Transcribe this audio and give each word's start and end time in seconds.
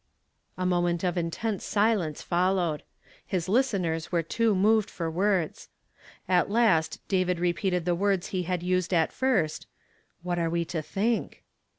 ''A 0.57 0.65
moment 0.65 1.03
of 1.03 1.15
intense 1.15 1.63
silence 1.63 2.23
followed. 2.23 2.81
His 3.23 3.47
listeners 3.47 4.11
were 4.11 4.23
too 4.23 4.55
moved 4.55 4.89
for 4.89 5.11
words. 5.11 5.69
At 6.27 6.49
last 6.49 6.99
David 7.07 7.37
repeated 7.39 7.85
the 7.85 7.93
words 7.93 8.29
he 8.29 8.41
had 8.41 8.63
used 8.63 8.95
at 8.95 9.13
first, 9.13 9.67
"What 10.23 10.39
are 10.39 10.49
w^e 10.49 10.67
to 10.69 10.81
think?" 10.81 11.43